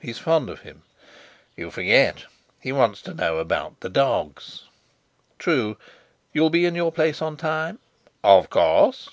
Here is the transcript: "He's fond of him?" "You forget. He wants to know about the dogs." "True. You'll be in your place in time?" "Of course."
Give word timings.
"He's 0.00 0.18
fond 0.18 0.48
of 0.48 0.60
him?" 0.62 0.84
"You 1.54 1.70
forget. 1.70 2.24
He 2.62 2.72
wants 2.72 3.02
to 3.02 3.12
know 3.12 3.36
about 3.36 3.78
the 3.80 3.90
dogs." 3.90 4.62
"True. 5.38 5.76
You'll 6.32 6.48
be 6.48 6.64
in 6.64 6.74
your 6.74 6.90
place 6.90 7.20
in 7.20 7.36
time?" 7.36 7.78
"Of 8.24 8.48
course." 8.48 9.10